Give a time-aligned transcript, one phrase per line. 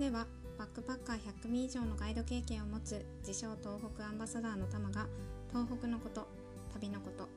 [0.00, 0.26] では
[0.58, 5.06] バックパッカー100名以上のガイド経験を持つ自称東北アンバサダーのタマが
[5.50, 6.26] 東北のこと
[6.72, 7.28] 旅のこと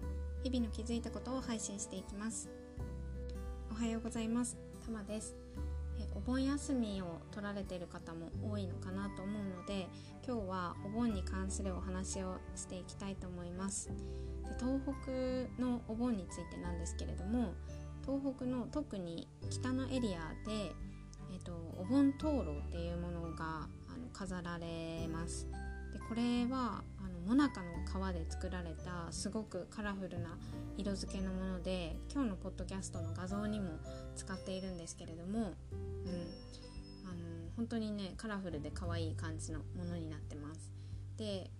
[0.43, 2.49] 日々の気づいたことを配信していきます。
[3.69, 4.55] おはようございます。
[4.85, 5.35] タマです。
[5.99, 9.89] えお盆休みを取られている方も多いのかなと思うので
[10.25, 13.89] 今日はお盆に関するお話をしていきたいと思います。
[13.89, 13.93] で
[14.57, 17.55] 東北のお盆についてなんですけれども
[18.05, 20.71] 東北の特に北のエリアで、
[21.33, 25.47] えーと、お盆灯籠っていうものがあの飾られます。
[25.91, 30.37] でこれはあのもなかの皮で作られたすごくカラフルな
[30.77, 33.69] 色付けのもので今日のポッドキャストの画像にも
[34.15, 35.53] 使っているんですけれども、うん、あの
[37.55, 40.71] 本当にねカラフルで可愛い感じのものになってます。
[41.17, 41.51] で、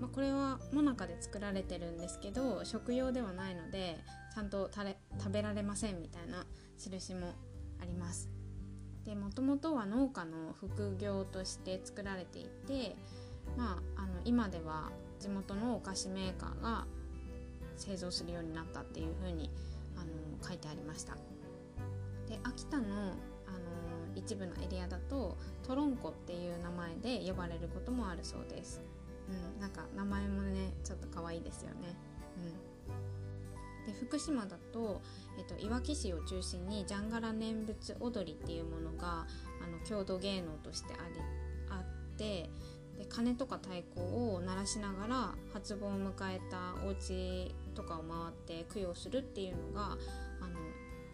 [0.00, 3.98] まあ、これはもなかで作られてるんですけど食用ではないので
[4.34, 6.46] ちゃんと食べられませんみたいな
[6.78, 7.34] 印も
[7.80, 8.37] あります。
[9.08, 12.94] でもともとは農家の副業として作られていて、
[13.56, 16.84] まあ、あの今では地元のお菓子メーカーが
[17.78, 19.50] 製造するようになったっていうふうに
[19.96, 21.14] あの書いてありました。
[22.28, 23.14] で秋田のあの
[24.14, 28.82] 一部のエリアだとトロンコっていう名前で呼ばれることもあるそうです。
[29.30, 31.96] うん、なんか名前もねちょっと可愛いですよね。
[32.36, 32.92] うん、
[33.88, 35.00] で福島だと、
[35.38, 39.26] えっと、いわき市を中心にジャンガラ念仏踊りっていうものが
[39.62, 41.20] あの郷土芸能としてあり
[41.70, 42.50] あって
[42.98, 49.96] で鐘とか太鼓を鳴らしながら初盆を迎えたお家とかを回って供養するっていうのが
[50.42, 50.60] あの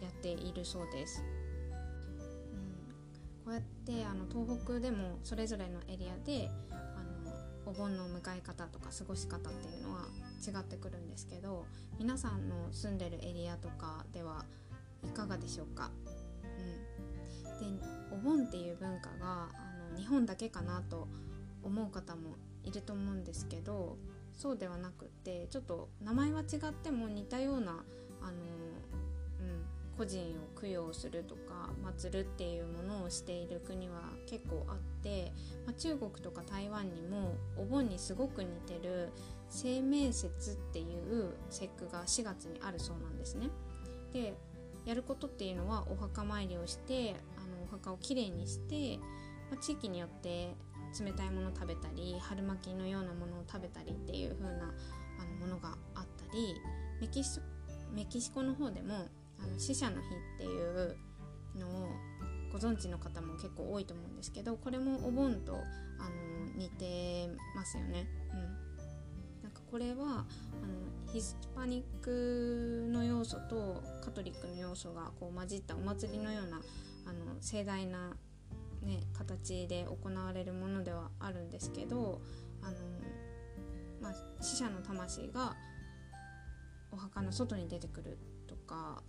[0.01, 1.23] やっているそうです。
[2.51, 6.75] うん、こうやってあの東北でもそれぞれのエリアであ
[7.23, 10.01] のお盆の迎え方とか過ごし方っていうのは
[10.35, 11.65] 違ってくるんですけど
[11.99, 14.45] 皆さんの住んでるエリアとかでは
[15.03, 15.91] いかがでしょうか、
[17.61, 21.07] うん、でお盆っていう文化があの日本だけかなと
[21.63, 23.97] 思う方もいると思うんですけど
[24.33, 27.83] そうではなくってちょっと名前は違っても似たような
[28.21, 28.33] あの
[29.97, 35.31] 個人を供養するとか祀るっていうものをしている国は結構あって、
[35.65, 39.09] まあ、中国とか台湾にもお盆にすごく似てる
[39.51, 43.49] 清明節っていう節句が4月にあるそうなんですね。
[44.13, 44.33] で
[44.85, 48.97] やることっていうのはお墓参りをしてあのお墓をきれいにして、
[49.49, 50.55] まあ、地域によって
[51.03, 54.73] 冷たいものを食べたり春巻きのようなものを食べたりっていう風な
[55.19, 56.55] あのものがあったり
[57.01, 57.39] メキシ
[57.93, 59.07] メキシコの方でも
[59.39, 60.97] あの死者の日っていう
[61.55, 61.89] のを
[62.51, 65.53] ご存知の方も結構多いと思うんですけどこれもお盆と
[65.99, 68.07] あの似てますよね。
[68.31, 68.39] うん、
[69.43, 76.61] なんかこれはあのヒスパニックの要素とカトリックの要素がこう混じったお祭りのような
[77.05, 78.15] あの盛大な、
[78.83, 82.21] ね、形で行われるものではあるんですけど
[82.61, 82.77] あの、
[84.01, 85.55] まあ、死者の魂が
[86.91, 89.03] お墓の外に出てくるとか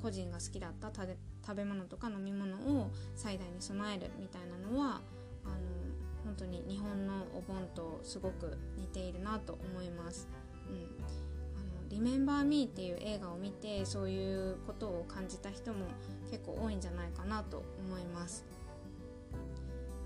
[0.00, 5.00] 個人が好きだった食べ物とか飲み物を最大に備えるみたいなのは
[5.44, 5.54] あの
[6.24, 10.28] 本当に日本のお盆とすごく似ているなと思います。
[10.68, 10.78] うん、あ
[11.82, 15.86] のリメンバー・ミーっていう映画を見てそういうことを感じた人も
[16.30, 18.44] 結構多いんじゃないかなと思います。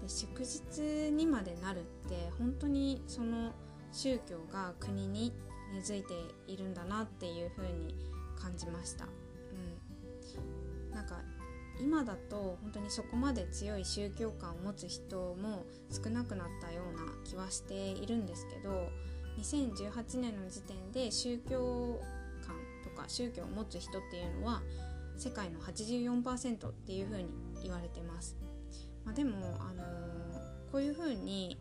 [0.02, 3.52] で祝日にまでなるって本当にその
[3.92, 5.32] 宗教が国に
[5.72, 6.14] 根付いて
[6.46, 7.94] いるんだなっていうふうに
[8.36, 9.06] 感じました。
[10.94, 11.20] なんか
[11.80, 18.88] 今だと本当にそこまで強い宗教観を持つ人も少なくなったような気はしているんですけど
[19.38, 22.00] 2018年の時点で宗教
[22.46, 24.62] 観とか宗教を持つ人っていうのは
[25.16, 27.28] 世界の84%っていう風に
[27.62, 28.36] 言われてます。
[29.04, 31.58] まあ、でも、あのー、こういう風に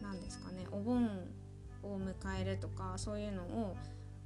[0.00, 1.06] 何ですかねお盆
[1.82, 3.76] を迎えるとかそういうのを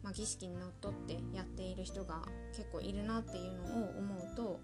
[0.03, 2.22] まあ、儀式にのっとってやっている人が
[2.57, 4.60] 結構いるなっていうのを思うと、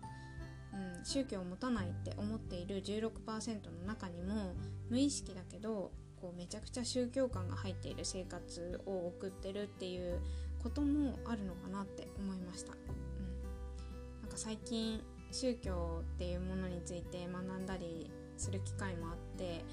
[0.73, 4.55] うん、宗教を持たないって思っている16%の中にも
[4.89, 10.21] 無意識だけどこうめちゃくちゃ宗教感が入っている生活を送ってるっていう
[10.63, 12.73] こともあるのかなって思いました。
[12.73, 19.65] うん、なんか最近宗教っていうものについて学んだりする機会もあって、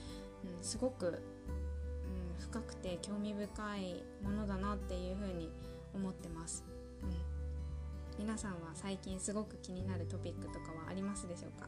[0.57, 1.21] うん、すごく
[2.43, 5.49] 深くて興味深いものだなっていうふうに
[5.93, 6.63] 思ってます、
[7.01, 7.05] う
[8.21, 11.67] ん、皆さんは最近すごく気になるトピックとかはありますでしょうか、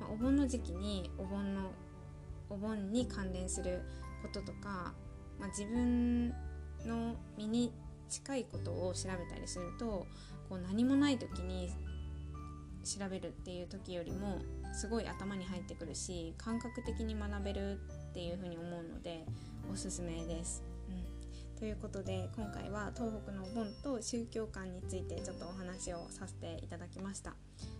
[0.00, 1.72] まあ、お盆の時期にお盆の
[2.50, 3.82] お盆に関連する
[4.22, 4.94] こととか、
[5.38, 6.30] まあ、自分
[6.86, 7.72] の身に
[8.08, 10.06] 近いことを調べたりすると
[10.48, 11.70] こう何もない時に
[12.82, 14.38] 調べるっていう時よりも
[14.72, 17.78] すごい頭に入ってくるし感覚的に学べる
[18.10, 19.24] っていうふうに思うので
[19.70, 20.62] おすすめです。
[20.88, 27.34] うん、ということで今回は東北のお盆と宗教観についてちょっとお話をさせていただきました。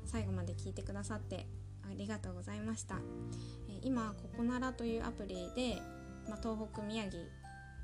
[0.05, 1.47] 最後まで聞いてくださって
[1.85, 2.97] ありがとうございました。
[3.69, 5.81] え今ここならというアプリで、
[6.29, 7.23] まあ、東北宮城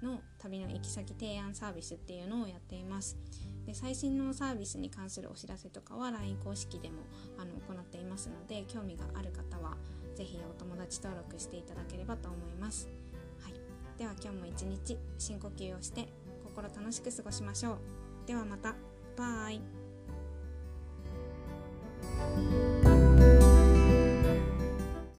[0.03, 3.17] の旅の行き先提案サービスっていうのをやっています。
[3.67, 6.97] で最新のサービスに関するお知らせとかは LINE 公式でも
[7.39, 9.77] あの行っていますので興味がある方は
[10.15, 12.89] 是非お友達登録していただければと思います、
[13.43, 13.55] はい、
[13.99, 16.09] では今日も一日深呼吸をして
[16.55, 17.79] 心楽しく過ごしましょう。
[18.27, 18.75] ではまた。
[19.17, 19.61] バイ。